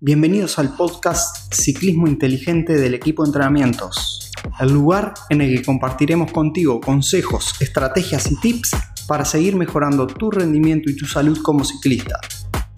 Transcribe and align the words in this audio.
Bienvenidos 0.00 0.60
al 0.60 0.76
podcast 0.76 1.52
Ciclismo 1.52 2.06
Inteligente 2.06 2.76
del 2.76 2.94
equipo 2.94 3.24
de 3.24 3.30
entrenamientos, 3.30 4.30
el 4.60 4.72
lugar 4.72 5.12
en 5.28 5.40
el 5.40 5.56
que 5.56 5.64
compartiremos 5.64 6.30
contigo 6.30 6.80
consejos, 6.80 7.52
estrategias 7.58 8.30
y 8.30 8.38
tips 8.38 8.76
para 9.08 9.24
seguir 9.24 9.56
mejorando 9.56 10.06
tu 10.06 10.30
rendimiento 10.30 10.88
y 10.88 10.94
tu 10.94 11.04
salud 11.04 11.42
como 11.42 11.64
ciclista. 11.64 12.20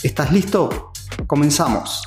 ¿Estás 0.03 0.33
listo? 0.33 0.93
Comenzamos. 1.27 2.03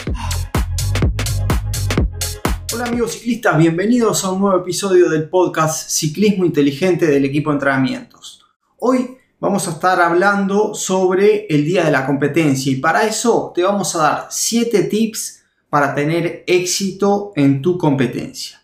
Hola 2.74 2.86
amigos 2.86 3.12
ciclistas, 3.12 3.56
bienvenidos 3.60 4.26
a 4.26 4.32
un 4.32 4.42
nuevo 4.42 4.62
episodio 4.62 5.12
del 5.12 5.30
podcast 5.30 5.92
Ciclismo 5.92 6.44
Inteligente 6.44 7.06
del 7.06 7.26
equipo 7.26 7.52
de 7.52 7.58
entrenamientos. 7.58 8.44
Hoy 8.80 9.20
vamos 9.44 9.68
a 9.68 9.72
estar 9.72 10.00
hablando 10.00 10.74
sobre 10.74 11.48
el 11.50 11.66
día 11.66 11.84
de 11.84 11.92
la 11.92 12.06
competencia 12.06 12.72
y 12.72 12.78
para 12.78 13.04
eso 13.04 13.52
te 13.54 13.62
vamos 13.62 13.94
a 13.94 14.02
dar 14.02 14.28
7 14.30 14.84
tips 14.84 15.44
para 15.70 15.94
tener 15.94 16.46
éxito 16.48 17.34
en 17.36 17.62
tu 17.62 17.78
competencia. 17.78 18.62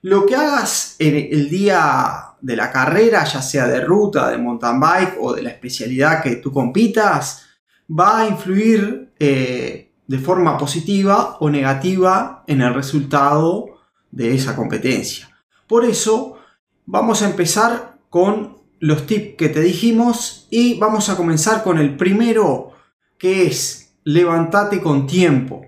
Lo 0.00 0.24
que 0.24 0.34
hagas 0.34 0.96
en 1.00 1.16
el 1.16 1.50
día 1.50 2.28
de 2.40 2.56
la 2.56 2.72
carrera, 2.72 3.24
ya 3.24 3.42
sea 3.42 3.66
de 3.66 3.82
ruta, 3.82 4.30
de 4.30 4.38
mountain 4.38 4.80
bike 4.80 5.18
o 5.20 5.34
de 5.34 5.42
la 5.42 5.50
especialidad 5.50 6.22
que 6.22 6.36
tú 6.36 6.50
compitas, 6.50 7.42
va 7.86 8.20
a 8.20 8.26
influir 8.26 9.12
eh, 9.18 9.92
de 10.06 10.18
forma 10.18 10.56
positiva 10.56 11.36
o 11.40 11.50
negativa 11.50 12.42
en 12.46 12.62
el 12.62 12.72
resultado 12.72 13.66
de 14.10 14.34
esa 14.34 14.56
competencia. 14.56 15.28
Por 15.66 15.84
eso 15.84 16.38
vamos 16.86 17.20
a 17.20 17.28
empezar 17.28 17.98
con 18.08 18.55
los 18.78 19.06
tips 19.06 19.36
que 19.36 19.48
te 19.48 19.60
dijimos 19.60 20.46
y 20.50 20.78
vamos 20.78 21.08
a 21.08 21.16
comenzar 21.16 21.62
con 21.62 21.78
el 21.78 21.96
primero 21.96 22.72
que 23.18 23.46
es 23.46 23.94
levántate 24.04 24.80
con 24.80 25.06
tiempo. 25.06 25.64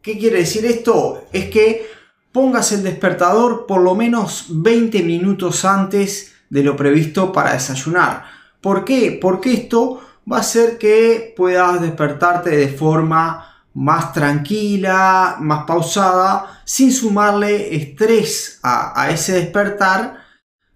¿Qué 0.00 0.18
quiere 0.18 0.38
decir 0.38 0.64
esto? 0.64 1.24
Es 1.32 1.50
que 1.50 1.86
pongas 2.32 2.72
el 2.72 2.82
despertador 2.82 3.66
por 3.66 3.82
lo 3.82 3.94
menos 3.94 4.46
20 4.48 5.02
minutos 5.02 5.64
antes 5.64 6.32
de 6.48 6.62
lo 6.62 6.76
previsto 6.76 7.32
para 7.32 7.52
desayunar. 7.52 8.24
¿Por 8.60 8.84
qué? 8.84 9.18
Porque 9.20 9.52
esto 9.52 10.00
va 10.30 10.38
a 10.38 10.40
hacer 10.40 10.78
que 10.78 11.34
puedas 11.36 11.80
despertarte 11.80 12.50
de 12.50 12.68
forma 12.68 13.48
más 13.74 14.12
tranquila, 14.12 15.36
más 15.40 15.64
pausada, 15.64 16.62
sin 16.64 16.92
sumarle 16.92 17.74
estrés 17.74 18.60
a, 18.62 19.00
a 19.00 19.10
ese 19.10 19.32
despertar 19.32 20.21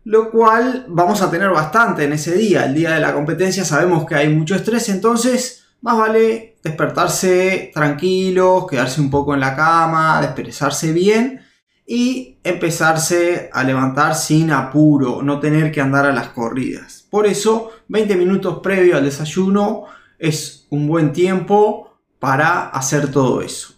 lo 0.06 0.30
cual 0.30 0.84
vamos 0.88 1.20
a 1.20 1.28
tener 1.32 1.50
bastante 1.50 2.04
en 2.04 2.12
ese 2.12 2.32
día. 2.36 2.66
El 2.66 2.74
día 2.74 2.92
de 2.92 3.00
la 3.00 3.12
competencia 3.12 3.64
sabemos 3.64 4.06
que 4.06 4.14
hay 4.14 4.28
mucho 4.28 4.54
estrés, 4.54 4.88
entonces 4.88 5.64
más 5.80 5.98
vale 5.98 6.58
despertarse 6.62 7.72
tranquilos, 7.74 8.68
quedarse 8.70 9.00
un 9.00 9.10
poco 9.10 9.34
en 9.34 9.40
la 9.40 9.56
cama, 9.56 10.20
desperezarse 10.20 10.92
bien 10.92 11.40
y 11.84 12.38
empezarse 12.44 13.50
a 13.52 13.64
levantar 13.64 14.14
sin 14.14 14.52
apuro, 14.52 15.22
no 15.22 15.40
tener 15.40 15.72
que 15.72 15.80
andar 15.80 16.06
a 16.06 16.12
las 16.12 16.28
corridas. 16.28 17.04
Por 17.10 17.26
eso, 17.26 17.72
20 17.88 18.14
minutos 18.14 18.60
previo 18.62 18.96
al 18.96 19.04
desayuno 19.04 19.86
es 20.20 20.68
un 20.70 20.86
buen 20.86 21.12
tiempo 21.12 21.98
para 22.20 22.68
hacer 22.68 23.10
todo 23.10 23.42
eso. 23.42 23.74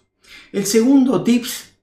El 0.51 0.67
segundo 0.67 1.23
tips 1.23 1.73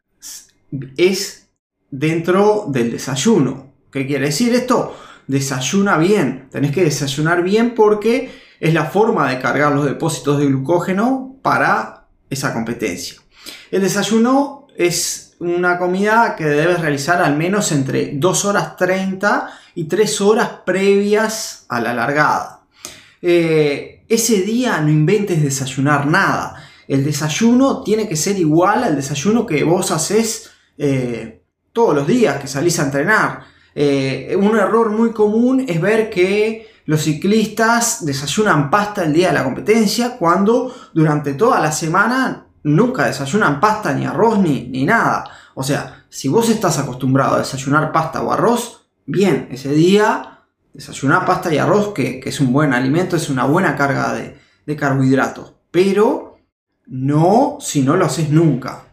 es 0.96 1.48
dentro 1.90 2.66
del 2.68 2.92
desayuno. 2.92 3.65
¿Qué 3.96 4.06
quiere 4.06 4.26
decir 4.26 4.54
esto? 4.54 4.94
Desayuna 5.26 5.96
bien. 5.96 6.50
Tenés 6.50 6.70
que 6.70 6.84
desayunar 6.84 7.42
bien 7.42 7.74
porque 7.74 8.30
es 8.60 8.74
la 8.74 8.84
forma 8.84 9.30
de 9.30 9.40
cargar 9.40 9.72
los 9.72 9.86
depósitos 9.86 10.38
de 10.38 10.44
glucógeno 10.44 11.38
para 11.40 12.06
esa 12.28 12.52
competencia. 12.52 13.16
El 13.70 13.80
desayuno 13.80 14.66
es 14.76 15.36
una 15.38 15.78
comida 15.78 16.36
que 16.36 16.44
debes 16.44 16.82
realizar 16.82 17.22
al 17.22 17.38
menos 17.38 17.72
entre 17.72 18.10
2 18.12 18.44
horas 18.44 18.76
30 18.76 19.48
y 19.74 19.84
3 19.84 20.20
horas 20.20 20.50
previas 20.66 21.64
a 21.70 21.80
la 21.80 21.94
largada. 21.94 22.66
Eh, 23.22 24.04
ese 24.08 24.42
día 24.42 24.78
no 24.82 24.90
inventes 24.90 25.42
desayunar 25.42 26.06
nada. 26.06 26.54
El 26.86 27.02
desayuno 27.02 27.82
tiene 27.82 28.06
que 28.06 28.16
ser 28.16 28.38
igual 28.38 28.84
al 28.84 28.94
desayuno 28.94 29.46
que 29.46 29.64
vos 29.64 29.90
haces 29.90 30.50
eh, 30.76 31.40
todos 31.72 31.94
los 31.94 32.06
días 32.06 32.38
que 32.38 32.46
salís 32.46 32.78
a 32.78 32.82
entrenar. 32.82 33.55
Eh, 33.78 34.34
un 34.40 34.56
error 34.56 34.88
muy 34.88 35.12
común 35.12 35.66
es 35.68 35.78
ver 35.82 36.08
que 36.08 36.66
los 36.86 37.02
ciclistas 37.02 38.06
desayunan 38.06 38.70
pasta 38.70 39.04
el 39.04 39.12
día 39.12 39.28
de 39.28 39.34
la 39.34 39.44
competencia 39.44 40.16
cuando 40.16 40.74
durante 40.94 41.34
toda 41.34 41.60
la 41.60 41.70
semana 41.70 42.46
nunca 42.62 43.04
desayunan 43.04 43.60
pasta 43.60 43.92
ni 43.92 44.06
arroz 44.06 44.38
ni, 44.38 44.66
ni 44.68 44.86
nada. 44.86 45.30
O 45.54 45.62
sea, 45.62 46.06
si 46.08 46.26
vos 46.28 46.48
estás 46.48 46.78
acostumbrado 46.78 47.34
a 47.34 47.40
desayunar 47.40 47.92
pasta 47.92 48.22
o 48.22 48.32
arroz, 48.32 48.86
bien, 49.04 49.48
ese 49.50 49.74
día 49.74 50.44
desayunar 50.72 51.26
pasta 51.26 51.52
y 51.52 51.58
arroz, 51.58 51.92
que, 51.92 52.22
es 52.24 52.40
un 52.40 52.54
buen 52.54 52.72
alimento, 52.72 53.14
es 53.14 53.28
una 53.28 53.44
buena 53.44 53.76
carga 53.76 54.14
de, 54.14 54.76
carbohidratos. 54.76 55.52
Pero 55.70 56.38
no 56.86 57.58
si 57.60 57.82
no 57.82 57.94
lo 57.94 58.06
haces 58.06 58.30
nunca. 58.30 58.84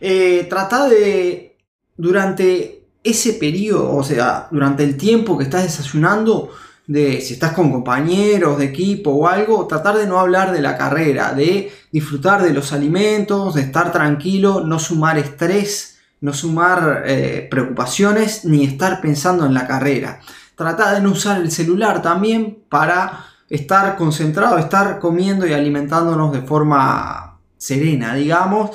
Eh, 0.00 0.46
trata 0.48 0.88
de, 0.88 1.58
durante 1.96 2.77
ese 3.02 3.34
periodo, 3.34 3.94
o 3.94 4.02
sea, 4.02 4.48
durante 4.50 4.84
el 4.84 4.96
tiempo 4.96 5.38
que 5.38 5.44
estás 5.44 5.62
desayunando, 5.62 6.50
de 6.88 7.20
si 7.20 7.34
estás 7.34 7.52
con 7.52 7.70
compañeros 7.70 8.58
de 8.58 8.64
equipo 8.64 9.10
o 9.10 9.28
algo, 9.28 9.66
tratar 9.66 9.98
de 9.98 10.06
no 10.06 10.18
hablar 10.18 10.52
de 10.52 10.62
la 10.62 10.76
carrera, 10.78 11.34
de 11.34 11.70
disfrutar 11.92 12.42
de 12.42 12.54
los 12.54 12.72
alimentos, 12.72 13.54
de 13.54 13.60
estar 13.60 13.92
tranquilo, 13.92 14.64
no 14.64 14.78
sumar 14.78 15.18
estrés, 15.18 15.98
no 16.22 16.32
sumar 16.32 17.04
eh, 17.06 17.46
preocupaciones, 17.50 18.46
ni 18.46 18.64
estar 18.64 19.02
pensando 19.02 19.44
en 19.44 19.52
la 19.52 19.66
carrera. 19.66 20.20
Trata 20.56 20.94
de 20.94 21.02
no 21.02 21.12
usar 21.12 21.42
el 21.42 21.50
celular 21.50 22.00
también 22.00 22.58
para 22.70 23.26
estar 23.50 23.94
concentrado, 23.96 24.58
estar 24.58 24.98
comiendo 24.98 25.46
y 25.46 25.52
alimentándonos 25.52 26.32
de 26.32 26.40
forma 26.40 27.38
serena, 27.58 28.14
digamos, 28.14 28.70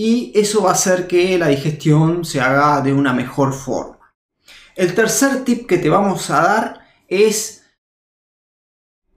y 0.00 0.30
eso 0.32 0.62
va 0.62 0.70
a 0.70 0.74
hacer 0.74 1.08
que 1.08 1.36
la 1.38 1.48
digestión 1.48 2.24
se 2.24 2.40
haga 2.40 2.80
de 2.82 2.92
una 2.92 3.12
mejor 3.12 3.52
forma. 3.52 4.14
El 4.76 4.94
tercer 4.94 5.42
tip 5.42 5.66
que 5.66 5.78
te 5.78 5.88
vamos 5.88 6.30
a 6.30 6.40
dar 6.40 6.80
es 7.08 7.64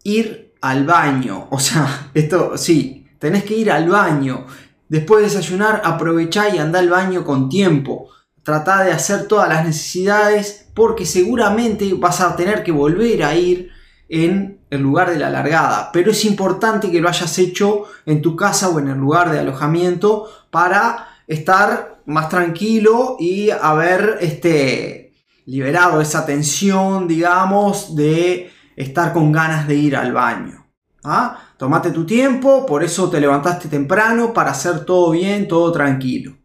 ir 0.03 0.56
al 0.59 0.84
baño. 0.88 1.50
O 1.52 1.59
sea, 1.59 2.09
esto 2.16 2.58
sí, 2.58 3.06
tenés 3.19 3.44
que 3.44 3.58
ir 3.58 3.69
al 3.69 3.90
baño. 3.90 4.47
Después 4.90 5.22
de 5.22 5.30
desayunar, 5.30 5.84
aprovechá 5.86 6.50
y 6.50 6.58
anda 6.58 6.80
al 6.80 6.90
baño 6.90 7.24
con 7.25 7.48
tiempo. 7.48 8.09
Trata 8.42 8.84
de 8.84 8.92
hacer 8.92 9.28
todas 9.28 9.50
las 9.50 9.63
necesidades 9.63 10.66
porque 10.74 11.06
seguramente 11.06 11.94
vas 11.94 12.22
a 12.22 12.36
tener 12.36 12.63
que 12.63 12.72
volver 12.72 13.22
a 13.22 13.36
ir 13.36 13.69
en 14.09 14.61
el 14.72 14.82
lugar 14.82 15.12
de 15.12 15.20
la 15.20 15.30
largada, 15.30 15.92
pero 15.92 16.12
es 16.12 16.26
importante 16.26 16.90
que 16.90 17.02
lo 17.02 17.09
hayas 17.09 17.38
hecho 17.38 17.84
en 18.06 18.22
tu 18.22 18.36
casa 18.36 18.70
o 18.70 18.80
en 18.80 18.88
el 18.88 18.98
lugar 18.98 19.30
de 19.30 19.40
alojamiento 19.40 20.28
para 20.50 21.09
estar 21.28 22.02
más 22.06 22.30
tranquilo 22.30 23.18
y 23.20 23.50
haber 23.50 24.18
este, 24.22 25.14
liberado 25.46 26.00
esa 26.02 26.26
tensión, 26.26 27.08
digamos, 27.08 27.96
de 27.96 28.52
estar 28.76 29.12
con 29.12 29.31
ganas 29.31 29.68
de 29.68 29.76
ir 29.76 29.96
al 29.96 30.14
baño. 30.14 30.66
¿ah? 31.04 31.38
Tomate 31.58 31.92
tu 31.92 32.06
tiempo, 32.06 32.66
por 32.66 32.81
eso 32.84 33.10
te 33.10 33.20
levantaste 33.20 33.68
temprano 33.68 34.34
para 34.34 34.52
hacer 34.52 34.86
todo 34.86 35.12
bien, 35.12 35.50
todo 35.50 35.72
tranquilo. 35.72 36.38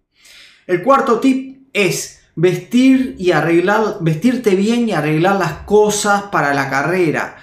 El 0.66 0.82
cuarto 0.82 1.20
tip 1.20 1.68
es 1.72 2.22
vestir 2.34 3.14
y 3.18 3.30
arreglar, 3.30 3.98
vestirte 4.00 4.56
bien 4.56 4.88
y 4.88 4.92
arreglar 4.92 5.36
las 5.36 5.52
cosas 5.64 6.24
para 6.24 6.52
la 6.54 6.68
carrera. 6.68 7.36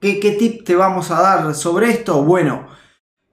¿Qué, 0.00 0.36
tip 0.38 0.64
te 0.64 0.76
vamos 0.76 1.10
a 1.10 1.20
dar 1.20 1.54
sobre 1.54 1.90
esto? 1.90 2.22
Bueno, 2.22 2.68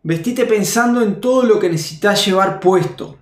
vestite 0.01 0.45
pensando 0.45 1.01
en 1.01 1.19
todo 1.19 1.43
lo 1.43 1.59
que 1.59 1.69
necesitas 1.69 2.25
llevar 2.25 2.59
puesto. 2.59 3.17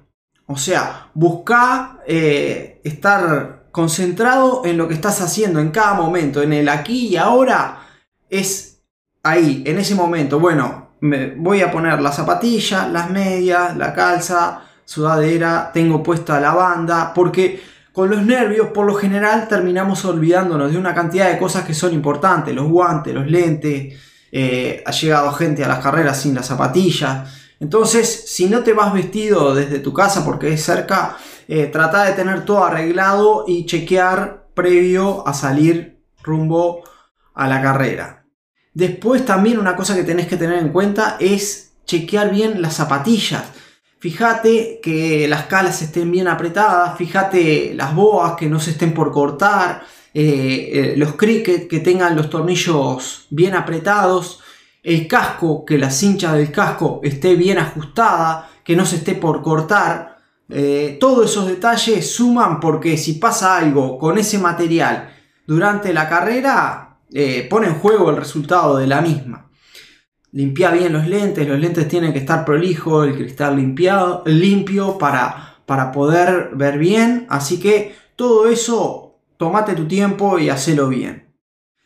O 0.46 0.58
sea, 0.58 1.10
busca 1.14 2.00
eh, 2.06 2.82
estar 2.84 3.68
concentrado 3.72 4.64
en 4.66 4.78
lo 4.78 4.88
que 4.88 4.94
estás 4.94 5.22
haciendo 5.22 5.60
en 5.60 5.72
cada 5.72 5.94
momento, 5.94 6.42
en 6.42 6.54
el 6.54 6.70
aquí 6.70 7.08
y 7.08 7.18
ahora. 7.18 7.88
Es 8.30 8.82
ahí, 9.24 9.64
en 9.66 9.80
ese 9.80 9.96
momento. 9.96 10.40
Bueno, 10.40 10.92
me 11.02 11.34
voy 11.36 11.62
a 11.62 11.72
poner 11.72 12.02
la 12.02 12.12
zapatilla, 12.12 12.88
las 12.88 13.10
medias, 13.10 13.76
la 13.76 13.94
calza, 13.94 14.62
sudadera, 14.86 15.72
tengo 15.74 16.04
puesta 16.04 16.40
la 16.40 16.54
banda, 16.54 17.14
porque 17.14 17.62
con 17.94 18.10
los 18.10 18.24
nervios, 18.24 18.68
por 18.68 18.86
lo 18.86 18.96
general, 18.96 19.48
terminamos 19.48 20.06
olvidándonos 20.06 20.72
de 20.72 20.78
una 20.78 20.96
cantidad 20.96 21.30
de 21.30 21.38
cosas 21.38 21.66
que 21.66 21.74
son 21.74 21.94
importantes, 21.94 22.56
los 22.56 22.70
guantes, 22.70 23.14
los 23.14 23.28
lentes, 23.28 24.00
eh, 24.32 24.82
ha 24.86 24.92
llegado 24.92 25.32
gente 25.34 25.64
a 25.64 25.68
las 25.68 25.80
carreras 25.80 26.22
sin 26.22 26.34
las 26.34 26.48
zapatillas. 26.48 27.30
Entonces, 27.60 28.24
si 28.28 28.48
no 28.48 28.62
te 28.62 28.74
vas 28.74 28.94
vestido 28.94 29.54
desde 29.54 29.80
tu 29.80 29.94
casa 29.94 30.24
porque 30.24 30.54
es 30.54 30.64
cerca, 30.64 31.18
eh, 31.48 31.68
trata 31.68 32.06
de 32.06 32.14
tener 32.14 32.46
todo 32.46 32.64
arreglado 32.64 33.44
y 33.46 33.66
chequear 33.66 34.48
previo 34.54 35.28
a 35.28 35.34
salir 35.34 36.02
rumbo 36.24 36.84
a 37.34 37.48
la 37.48 37.62
carrera. 37.62 38.26
Después 38.74 39.26
también 39.26 39.60
una 39.60 39.76
cosa 39.76 39.96
que 39.96 40.04
tenés 40.04 40.28
que 40.28 40.38
tener 40.38 40.60
en 40.60 40.70
cuenta 40.70 41.18
es 41.20 41.74
chequear 41.86 42.32
bien 42.32 42.62
las 42.62 42.76
zapatillas. 42.76 43.44
Fíjate 44.02 44.80
que 44.82 45.28
las 45.28 45.46
calas 45.46 45.84
estén 45.84 46.10
bien 46.10 46.28
apretadas, 46.28 46.98
fíjate 46.98 47.76
las 47.76 47.94
boas 47.94 48.34
que 48.36 48.50
no 48.50 48.60
se 48.60 48.72
estén 48.72 48.96
por 48.96 49.12
cortar, 49.12 49.84
eh, 50.12 50.72
eh, 50.74 50.94
los 50.98 51.14
cricket 51.14 51.68
que 51.68 51.82
tengan 51.82 52.16
los 52.16 52.28
tornillos 52.28 53.28
bien 53.30 53.54
apretados, 53.54 54.40
el 54.82 55.08
casco, 55.08 55.64
que 55.64 55.78
la 55.78 55.92
cincha 55.92 56.34
del 56.34 56.52
casco 56.52 57.00
esté 57.04 57.36
bien 57.36 57.60
ajustada, 57.60 58.50
que 58.64 58.76
no 58.76 58.88
se 58.88 58.96
esté 58.96 59.14
por 59.14 59.44
cortar. 59.44 60.18
Eh, 60.50 60.98
todos 61.00 61.30
esos 61.30 61.46
detalles 61.46 62.12
suman 62.12 62.60
porque 62.60 62.98
si 62.98 63.14
pasa 63.14 63.56
algo 63.56 64.00
con 64.00 64.18
ese 64.18 64.40
material 64.40 65.14
durante 65.46 65.94
la 65.94 66.10
carrera, 66.10 66.98
pone 67.52 67.68
en 67.68 67.76
juego 67.76 68.10
el 68.10 68.18
resultado 68.18 68.78
de 68.78 68.88
la 68.88 69.02
misma. 69.02 69.51
Limpia 70.34 70.72
bien 70.72 70.94
los 70.94 71.08
lentes, 71.08 71.48
los 71.48 71.60
lentes 71.60 71.88
tienen 71.88 72.14
que 72.14 72.20
estar 72.20 72.46
prolijos, 72.46 73.06
el 73.06 73.16
cristal 73.16 73.58
limpiado, 73.58 74.24
limpio 74.26 74.98
para, 74.98 75.58
para 75.66 75.92
poder 75.92 76.52
ver 76.54 76.78
bien. 76.78 77.26
Así 77.30 77.60
que 77.60 77.96
todo 78.16 78.48
eso, 78.48 79.18
tomate 79.38 79.74
tu 79.74 79.88
tiempo 79.88 80.40
y 80.40 80.50
hacelo 80.50 80.88
bien. 80.88 81.28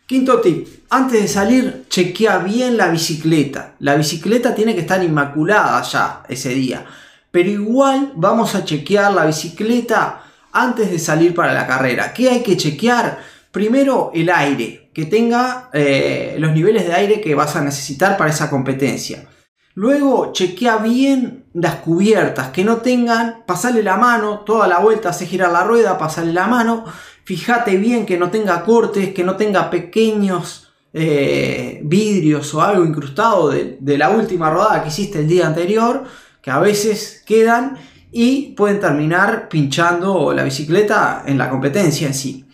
Quinto 0.05 0.39
tip, 0.41 0.67
antes 0.91 1.23
de 1.23 1.27
salir, 1.27 1.85
chequea 1.89 2.37
bien 2.37 2.77
la 2.77 2.89
bicicleta. 2.89 3.73
La 3.79 3.95
bicicleta 3.95 4.53
tiene 4.53 4.75
que 4.75 4.81
estar 4.81 5.03
inmaculada 5.03 5.81
ya 5.81 6.23
ese 6.29 6.49
día. 6.49 6.85
Pero 7.31 7.49
igual 7.49 8.13
vamos 8.15 8.53
a 8.53 8.63
chequear 8.63 9.11
la 9.11 9.25
bicicleta 9.25 10.21
antes 10.51 10.91
de 10.91 10.99
salir 10.99 11.33
para 11.33 11.53
la 11.53 11.65
carrera. 11.65 12.13
¿Qué 12.13 12.29
hay 12.29 12.43
que 12.43 12.55
chequear? 12.55 13.17
Primero 13.51 14.11
el 14.13 14.29
aire, 14.29 14.84
que 14.95 15.05
tenga 15.05 15.69
eh, 15.73 16.37
los 16.39 16.53
niveles 16.53 16.87
de 16.87 16.93
aire 16.93 17.19
que 17.19 17.35
vas 17.35 17.57
a 17.57 17.61
necesitar 17.61 18.15
para 18.15 18.29
esa 18.29 18.49
competencia. 18.49 19.27
Luego 19.73 20.31
chequea 20.31 20.77
bien 20.77 21.47
las 21.53 21.75
cubiertas, 21.75 22.47
que 22.51 22.63
no 22.63 22.77
tengan, 22.77 23.43
pasale 23.45 23.83
la 23.83 23.97
mano, 23.97 24.39
toda 24.45 24.69
la 24.69 24.79
vuelta, 24.79 25.09
hace 25.09 25.25
girar 25.25 25.51
la 25.51 25.65
rueda, 25.65 25.97
pasale 25.97 26.31
la 26.31 26.47
mano, 26.47 26.85
fíjate 27.25 27.75
bien 27.75 28.05
que 28.05 28.17
no 28.17 28.31
tenga 28.31 28.63
cortes, 28.63 29.13
que 29.13 29.25
no 29.25 29.35
tenga 29.35 29.69
pequeños 29.69 30.71
eh, 30.93 31.81
vidrios 31.83 32.53
o 32.53 32.61
algo 32.61 32.85
incrustado 32.85 33.49
de, 33.49 33.77
de 33.81 33.97
la 33.97 34.11
última 34.11 34.49
rodada 34.49 34.81
que 34.81 34.87
hiciste 34.87 35.19
el 35.19 35.27
día 35.27 35.45
anterior, 35.45 36.05
que 36.41 36.51
a 36.51 36.59
veces 36.59 37.21
quedan 37.25 37.77
y 38.13 38.53
pueden 38.55 38.79
terminar 38.79 39.49
pinchando 39.49 40.31
la 40.31 40.45
bicicleta 40.45 41.23
en 41.25 41.37
la 41.37 41.49
competencia 41.49 42.07
en 42.07 42.13
sí. 42.13 42.44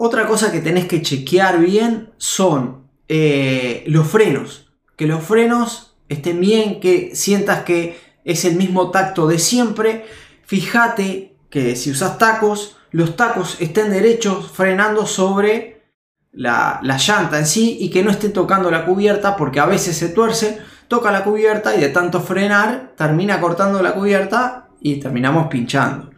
Otra 0.00 0.28
cosa 0.28 0.52
que 0.52 0.60
tenés 0.60 0.86
que 0.86 1.02
chequear 1.02 1.58
bien 1.58 2.12
son 2.18 2.88
eh, 3.08 3.82
los 3.88 4.06
frenos. 4.06 4.70
Que 4.94 5.08
los 5.08 5.24
frenos 5.24 5.96
estén 6.08 6.40
bien, 6.40 6.78
que 6.78 7.16
sientas 7.16 7.64
que 7.64 7.98
es 8.24 8.44
el 8.44 8.54
mismo 8.54 8.92
tacto 8.92 9.26
de 9.26 9.40
siempre. 9.40 10.04
Fíjate 10.46 11.34
que 11.50 11.74
si 11.74 11.90
usas 11.90 12.16
tacos, 12.16 12.76
los 12.92 13.16
tacos 13.16 13.56
estén 13.58 13.90
derechos 13.90 14.52
frenando 14.52 15.04
sobre 15.04 15.90
la, 16.30 16.78
la, 16.84 16.96
llanta 16.96 17.40
en 17.40 17.46
sí 17.46 17.76
y 17.80 17.90
que 17.90 18.04
no 18.04 18.12
esté 18.12 18.28
tocando 18.28 18.70
la 18.70 18.86
cubierta 18.86 19.34
porque 19.34 19.58
a 19.58 19.66
veces 19.66 19.96
se 19.96 20.10
tuerce, 20.10 20.60
toca 20.86 21.10
la 21.10 21.24
cubierta 21.24 21.74
y 21.74 21.80
de 21.80 21.88
tanto 21.88 22.20
frenar 22.20 22.92
termina 22.96 23.40
cortando 23.40 23.82
la 23.82 23.94
cubierta 23.94 24.68
y 24.80 25.00
terminamos 25.00 25.48
pinchando. 25.48 26.10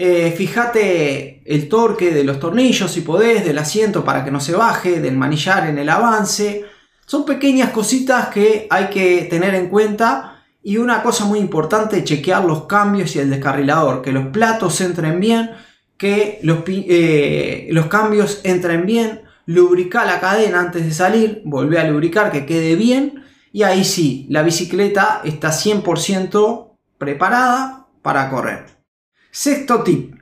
Eh, 0.00 0.32
fíjate 0.36 1.42
el 1.44 1.68
torque 1.68 2.12
de 2.12 2.22
los 2.22 2.38
tornillos 2.38 2.92
si 2.92 3.00
podés, 3.00 3.44
del 3.44 3.58
asiento 3.58 4.04
para 4.04 4.24
que 4.24 4.30
no 4.30 4.38
se 4.38 4.54
baje, 4.54 5.00
del 5.00 5.16
manillar 5.16 5.68
en 5.68 5.76
el 5.76 5.88
avance. 5.88 6.64
Son 7.04 7.24
pequeñas 7.24 7.70
cositas 7.70 8.28
que 8.28 8.68
hay 8.70 8.90
que 8.90 9.26
tener 9.28 9.56
en 9.56 9.68
cuenta. 9.68 10.44
Y 10.62 10.76
una 10.76 11.02
cosa 11.02 11.24
muy 11.24 11.40
importante, 11.40 12.04
chequear 12.04 12.44
los 12.44 12.66
cambios 12.66 13.16
y 13.16 13.18
el 13.18 13.30
descarrilador, 13.30 14.00
que 14.00 14.12
los 14.12 14.28
platos 14.28 14.80
entren 14.80 15.18
bien, 15.18 15.50
que 15.96 16.38
los, 16.42 16.58
eh, 16.68 17.68
cambios 17.90 18.40
entren 18.44 18.86
bien, 18.86 19.22
lubricar 19.46 20.06
la 20.06 20.20
cadena 20.20 20.60
antes 20.60 20.84
de 20.84 20.92
salir, 20.92 21.42
volver 21.44 21.80
a 21.80 21.90
lubricar 21.90 22.30
que 22.30 22.46
quede 22.46 22.76
bien 22.76 23.24
y 23.52 23.64
ahí 23.64 23.84
sí, 23.84 24.26
la 24.30 24.42
bicicleta 24.42 25.22
está 25.24 25.50
100% 25.50 26.76
preparada 26.98 27.88
para 28.02 28.30
correr. 28.30 28.77
Sexto 29.30 29.82
tip. 29.82 30.14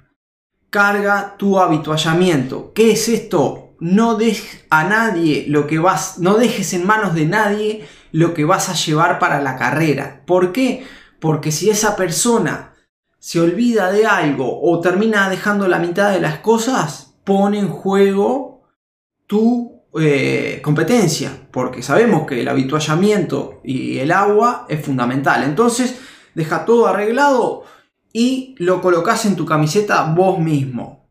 Carga 0.68 1.36
tu 1.38 1.58
habituallamiento. 1.58 2.72
¿Qué 2.74 2.92
es 2.92 3.08
esto? 3.08 3.74
No 3.78 4.16
dejes 4.16 4.64
a 4.68 4.84
nadie 4.84 5.44
lo 5.48 5.66
que 5.66 5.78
vas, 5.78 6.18
no 6.18 6.34
dejes 6.34 6.72
en 6.72 6.86
manos 6.86 7.14
de 7.14 7.26
nadie 7.26 7.86
lo 8.10 8.34
que 8.34 8.44
vas 8.44 8.68
a 8.68 8.74
llevar 8.74 9.18
para 9.18 9.40
la 9.40 9.56
carrera. 9.56 10.22
¿Por 10.26 10.52
qué? 10.52 10.84
Porque 11.20 11.52
si 11.52 11.70
esa 11.70 11.94
persona 11.94 12.74
se 13.18 13.40
olvida 13.40 13.90
de 13.90 14.06
algo 14.06 14.60
o 14.62 14.80
termina 14.80 15.30
dejando 15.30 15.68
la 15.68 15.78
mitad 15.78 16.10
de 16.10 16.20
las 16.20 16.38
cosas, 16.38 17.14
pone 17.24 17.58
en 17.58 17.68
juego 17.68 18.62
tu 19.26 19.82
eh, 19.98 20.60
competencia. 20.62 21.48
Porque 21.50 21.82
sabemos 21.82 22.26
que 22.26 22.40
el 22.40 22.48
habituallamiento 22.48 23.60
y 23.62 23.98
el 23.98 24.10
agua 24.10 24.66
es 24.68 24.84
fundamental. 24.84 25.42
Entonces, 25.44 25.96
deja 26.34 26.64
todo 26.64 26.86
arreglado 26.86 27.64
y 28.18 28.54
lo 28.56 28.80
colocas 28.80 29.26
en 29.26 29.36
tu 29.36 29.44
camiseta 29.44 30.04
vos 30.04 30.38
mismo. 30.38 31.10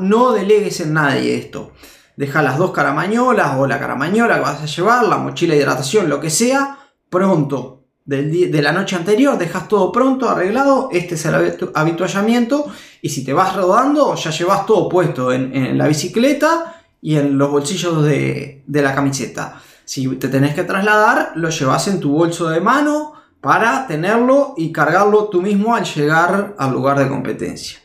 No 0.00 0.32
delegues 0.32 0.80
en 0.80 0.92
nadie 0.92 1.36
esto. 1.36 1.70
Deja 2.16 2.42
las 2.42 2.58
dos 2.58 2.72
caramañolas 2.72 3.56
o 3.56 3.68
la 3.68 3.78
caramañola 3.78 4.34
que 4.34 4.40
vas 4.40 4.60
a 4.60 4.66
llevar, 4.66 5.04
la 5.04 5.18
mochila 5.18 5.54
de 5.54 5.60
hidratación, 5.60 6.08
lo 6.08 6.18
que 6.18 6.30
sea, 6.30 6.76
pronto. 7.08 7.84
de 8.04 8.60
la 8.60 8.72
noche 8.72 8.96
anterior 8.96 9.38
dejas 9.38 9.68
todo 9.68 9.92
pronto, 9.92 10.28
arreglado. 10.28 10.88
Este 10.90 11.14
es 11.14 11.24
el 11.24 11.56
habituallamiento. 11.72 12.66
Y 13.00 13.10
si 13.10 13.24
te 13.24 13.32
vas 13.32 13.54
rodando, 13.54 14.16
ya 14.16 14.32
llevas 14.32 14.66
todo 14.66 14.88
puesto 14.88 15.32
en, 15.32 15.78
la 15.78 15.86
bicicleta 15.86 16.82
y 17.00 17.14
en 17.14 17.38
los 17.38 17.48
bolsillos 17.48 18.04
de, 18.04 18.64
de 18.66 18.82
la 18.82 18.92
camiseta. 18.92 19.62
Si 19.84 20.08
te 20.16 20.26
tenés 20.26 20.56
que 20.56 20.64
trasladar, 20.64 21.30
lo 21.36 21.50
llevas 21.50 21.86
en 21.86 22.00
tu 22.00 22.10
bolso 22.10 22.48
de 22.48 22.60
mano 22.60 23.13
para 23.44 23.86
tenerlo 23.86 24.54
y 24.56 24.72
cargarlo 24.72 25.28
tú 25.28 25.42
mismo 25.42 25.74
al 25.74 25.84
llegar 25.84 26.54
al 26.58 26.72
lugar 26.72 26.98
de 26.98 27.10
competencia. 27.10 27.78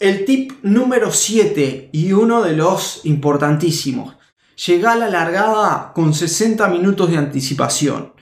El 0.00 0.24
tip 0.24 0.54
número 0.64 1.12
7 1.12 1.90
y 1.92 2.10
uno 2.10 2.42
de 2.42 2.54
los 2.54 3.02
importantísimos. 3.04 4.16
Llega 4.66 4.94
a 4.94 4.96
la 4.96 5.08
largada 5.08 5.92
con 5.94 6.14
60 6.14 6.66
minutos 6.66 7.10
de 7.10 7.18
anticipación. 7.18 8.12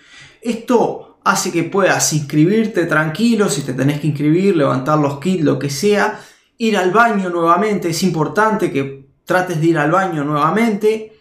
Esto 0.42 1.20
hace 1.24 1.50
que 1.50 1.62
puedas 1.62 2.12
inscribirte 2.12 2.84
tranquilo 2.84 3.48
si 3.48 3.62
te 3.62 3.72
tenés 3.72 4.00
que 4.00 4.08
inscribir, 4.08 4.54
levantar 4.54 4.98
los 4.98 5.18
kits, 5.18 5.44
lo 5.44 5.58
que 5.58 5.70
sea, 5.70 6.20
ir 6.58 6.76
al 6.76 6.90
baño 6.90 7.30
nuevamente. 7.30 7.88
Es 7.88 8.02
importante 8.02 8.70
que 8.70 9.08
trates 9.24 9.62
de 9.62 9.66
ir 9.68 9.78
al 9.78 9.92
baño 9.92 10.24
nuevamente 10.24 11.20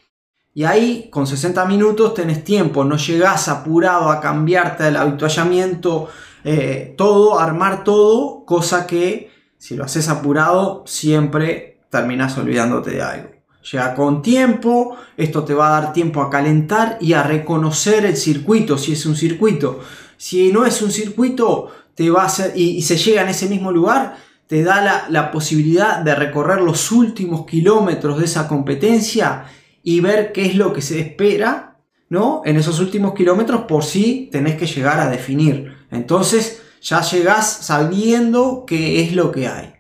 y 0.55 0.65
ahí, 0.65 1.09
con 1.09 1.25
60 1.25 1.65
minutos, 1.65 2.13
tenés 2.13 2.43
tiempo, 2.43 2.83
no 2.83 2.95
llegás 2.95 3.47
apurado 3.47 4.11
a 4.11 4.21
cambiarte 4.21 4.87
el 4.87 4.97
habituallamiento, 4.97 6.09
eh, 6.43 6.93
todo, 6.95 7.39
armar 7.39 7.83
todo, 7.83 8.45
cosa 8.45 8.85
que 8.85 9.31
si 9.57 9.75
lo 9.75 9.83
haces 9.83 10.09
apurado, 10.09 10.83
siempre 10.85 11.79
terminás 11.89 12.37
olvidándote 12.37 12.91
de 12.91 13.01
algo. 13.01 13.29
Llega 13.71 13.95
con 13.95 14.21
tiempo, 14.21 14.95
esto 15.17 15.43
te 15.43 15.55
va 15.55 15.69
a 15.69 15.81
dar 15.81 15.93
tiempo 15.93 16.21
a 16.21 16.29
calentar 16.29 16.97
y 16.99 17.13
a 17.13 17.23
reconocer 17.23 18.05
el 18.05 18.17
circuito, 18.17 18.77
si 18.77 18.91
es 18.93 19.05
un 19.05 19.15
circuito. 19.15 19.79
Si 20.17 20.51
no 20.51 20.65
es 20.65 20.81
un 20.81 20.91
circuito, 20.91 21.71
te 21.95 22.11
va 22.11 22.25
a 22.25 22.31
y, 22.55 22.81
se 22.83 22.97
llega 22.97 23.23
en 23.23 23.29
ese 23.29 23.47
mismo 23.47 23.71
lugar, 23.71 24.17
te 24.47 24.63
da 24.63 25.07
la 25.09 25.31
posibilidad 25.31 25.99
de 25.99 26.13
recorrer 26.13 26.61
los 26.61 26.91
últimos 26.91 27.45
kilómetros 27.45 28.19
de 28.19 28.25
esa 28.25 28.47
competencia 28.47 29.45
y 29.83 29.99
ver 29.99 30.31
qué 30.31 30.45
es 30.45 30.55
lo 30.55 30.73
que 30.73 30.81
se 30.81 30.99
espera, 30.99 31.77
¿no? 32.09 32.41
En 32.45 32.55
esos 32.57 32.79
últimos 32.79 33.13
kilómetros 33.13 33.63
por 33.63 33.83
si 33.83 34.29
tenés 34.31 34.55
que 34.55 34.65
llegar 34.65 34.99
a 34.99 35.09
definir. 35.09 35.75
Entonces 35.91 36.63
ya 36.81 37.01
llegás 37.01 37.47
sabiendo 37.47 38.63
qué 38.65 39.01
es 39.03 39.13
lo 39.13 39.31
que 39.31 39.47
hay. 39.47 39.73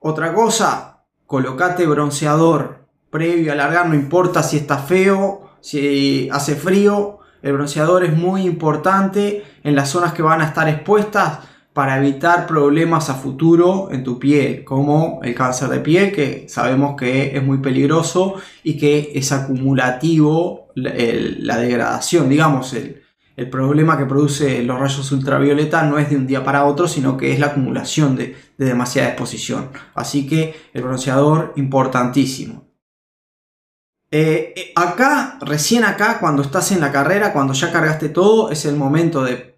Otra 0.00 0.34
cosa, 0.34 1.04
colocate 1.26 1.86
bronceador 1.86 2.82
previo 3.10 3.52
a 3.52 3.54
largar, 3.54 3.88
no 3.88 3.94
importa 3.94 4.42
si 4.42 4.56
está 4.56 4.78
feo, 4.78 5.50
si 5.60 6.28
hace 6.32 6.56
frío, 6.56 7.20
el 7.42 7.52
bronceador 7.52 8.04
es 8.04 8.16
muy 8.16 8.46
importante 8.46 9.44
en 9.62 9.76
las 9.76 9.90
zonas 9.90 10.12
que 10.14 10.22
van 10.22 10.40
a 10.40 10.46
estar 10.46 10.68
expuestas 10.68 11.40
para 11.72 11.98
evitar 11.98 12.46
problemas 12.46 13.08
a 13.08 13.14
futuro 13.14 13.88
en 13.90 14.04
tu 14.04 14.18
piel, 14.18 14.64
como 14.64 15.20
el 15.22 15.34
cáncer 15.34 15.68
de 15.68 15.80
piel, 15.80 16.12
que 16.12 16.46
sabemos 16.48 16.96
que 16.96 17.36
es 17.36 17.42
muy 17.42 17.58
peligroso 17.58 18.34
y 18.62 18.76
que 18.76 19.12
es 19.14 19.32
acumulativo 19.32 20.68
la 20.74 21.56
degradación, 21.58 22.28
digamos, 22.28 22.74
el, 22.74 23.00
problema 23.50 23.98
que 23.98 24.06
produce 24.06 24.62
los 24.62 24.78
rayos 24.78 25.10
ultravioleta 25.10 25.82
no 25.82 25.98
es 25.98 26.08
de 26.08 26.16
un 26.16 26.28
día 26.28 26.44
para 26.44 26.64
otro, 26.64 26.86
sino 26.86 27.16
que 27.16 27.32
es 27.32 27.40
la 27.40 27.46
acumulación 27.46 28.14
de, 28.14 28.36
de 28.56 28.64
demasiada 28.64 29.08
exposición. 29.08 29.70
Así 29.94 30.28
que 30.28 30.54
el 30.72 30.82
bronceador 30.82 31.52
importantísimo. 31.56 32.72
Eh, 34.14 34.52
eh, 34.54 34.72
acá, 34.76 35.38
recién 35.40 35.84
acá, 35.84 36.20
cuando 36.20 36.42
estás 36.42 36.70
en 36.70 36.80
la 36.80 36.92
carrera, 36.92 37.32
cuando 37.32 37.54
ya 37.54 37.72
cargaste 37.72 38.10
todo, 38.10 38.50
es 38.50 38.66
el 38.66 38.76
momento 38.76 39.24
de 39.24 39.51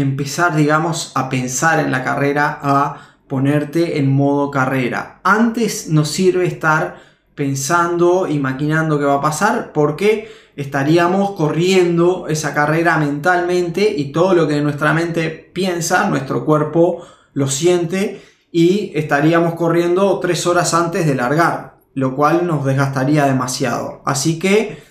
empezar, 0.00 0.56
digamos, 0.56 1.12
a 1.14 1.28
pensar 1.28 1.80
en 1.80 1.90
la 1.90 2.02
carrera, 2.04 2.58
a 2.62 3.16
ponerte 3.28 3.98
en 3.98 4.10
modo 4.10 4.50
carrera. 4.50 5.20
Antes 5.22 5.88
nos 5.88 6.08
sirve 6.10 6.46
estar 6.46 6.96
pensando 7.34 8.26
y 8.26 8.38
maquinando 8.38 8.98
qué 8.98 9.04
va 9.04 9.14
a 9.14 9.20
pasar 9.20 9.72
porque 9.72 10.30
estaríamos 10.56 11.32
corriendo 11.32 12.26
esa 12.28 12.52
carrera 12.54 12.98
mentalmente 12.98 13.94
y 13.96 14.12
todo 14.12 14.34
lo 14.34 14.48
que 14.48 14.60
nuestra 14.60 14.92
mente 14.92 15.30
piensa, 15.30 16.08
nuestro 16.08 16.44
cuerpo 16.44 17.06
lo 17.32 17.46
siente 17.46 18.20
y 18.50 18.92
estaríamos 18.94 19.54
corriendo 19.54 20.18
tres 20.18 20.46
horas 20.46 20.74
antes 20.74 21.06
de 21.06 21.14
largar 21.14 21.70
lo 21.94 22.14
cual 22.14 22.46
nos 22.46 22.64
desgastaría 22.64 23.26
demasiado. 23.26 24.02
Así 24.04 24.38
que, 24.38 24.82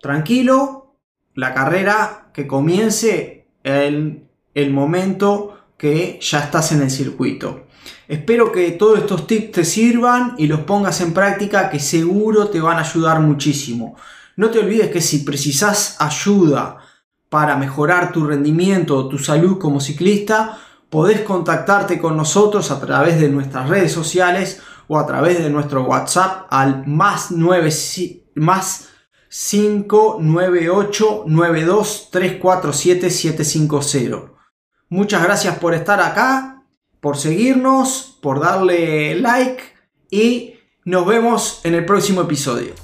tranquilo, 0.00 0.96
la 1.34 1.54
carrera 1.54 2.30
que 2.32 2.46
comience 2.46 3.48
el, 3.62 4.23
el 4.54 4.72
momento 4.72 5.58
que 5.76 6.18
ya 6.22 6.40
estás 6.40 6.72
en 6.72 6.82
el 6.82 6.90
circuito. 6.90 7.66
Espero 8.08 8.52
que 8.52 8.70
todos 8.72 8.98
estos 8.98 9.26
tips 9.26 9.52
te 9.52 9.64
sirvan 9.64 10.34
y 10.38 10.46
los 10.46 10.60
pongas 10.60 11.00
en 11.00 11.12
práctica 11.12 11.70
que 11.70 11.80
seguro 11.80 12.48
te 12.48 12.60
van 12.60 12.78
a 12.78 12.82
ayudar 12.82 13.20
muchísimo. 13.20 13.96
No 14.36 14.50
te 14.50 14.58
olvides 14.58 14.90
que 14.90 15.00
si 15.00 15.18
precisas 15.18 15.96
ayuda 16.00 16.78
para 17.28 17.56
mejorar 17.56 18.12
tu 18.12 18.26
rendimiento 18.26 18.96
o 18.96 19.08
tu 19.08 19.18
salud 19.18 19.58
como 19.58 19.80
ciclista, 19.80 20.58
podés 20.90 21.20
contactarte 21.20 21.98
con 21.98 22.16
nosotros 22.16 22.70
a 22.70 22.80
través 22.80 23.20
de 23.20 23.28
nuestras 23.28 23.68
redes 23.68 23.92
sociales 23.92 24.60
o 24.86 24.98
a 24.98 25.06
través 25.06 25.42
de 25.42 25.50
nuestro 25.50 25.84
WhatsApp 25.84 26.46
al 26.50 26.86
más, 26.86 27.30
9, 27.30 27.70
más 28.34 28.88
598 29.28 31.24
92 31.26 32.08
347 32.10 33.10
750. 33.10 34.33
Muchas 34.88 35.22
gracias 35.22 35.58
por 35.58 35.74
estar 35.74 36.00
acá, 36.00 36.62
por 37.00 37.16
seguirnos, 37.16 38.18
por 38.20 38.40
darle 38.40 39.14
like 39.16 39.62
y 40.10 40.54
nos 40.84 41.06
vemos 41.06 41.60
en 41.64 41.74
el 41.74 41.84
próximo 41.84 42.20
episodio. 42.20 42.74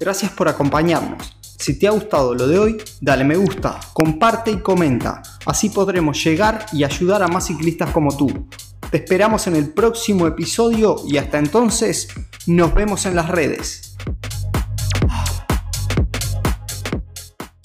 Gracias 0.00 0.32
por 0.32 0.48
acompañarnos. 0.48 1.36
Si 1.40 1.78
te 1.78 1.86
ha 1.86 1.90
gustado 1.90 2.34
lo 2.34 2.46
de 2.46 2.58
hoy, 2.58 2.82
dale 3.00 3.24
me 3.24 3.36
gusta, 3.36 3.78
comparte 3.92 4.50
y 4.50 4.58
comenta. 4.58 5.22
Así 5.46 5.70
podremos 5.70 6.22
llegar 6.22 6.66
y 6.72 6.84
ayudar 6.84 7.22
a 7.22 7.28
más 7.28 7.46
ciclistas 7.46 7.90
como 7.90 8.16
tú. 8.16 8.48
Te 8.90 8.98
esperamos 8.98 9.46
en 9.46 9.56
el 9.56 9.70
próximo 9.70 10.26
episodio 10.26 10.96
y 11.06 11.18
hasta 11.18 11.38
entonces 11.38 12.08
nos 12.46 12.74
vemos 12.74 13.06
en 13.06 13.16
las 13.16 13.28
redes. 13.28 13.96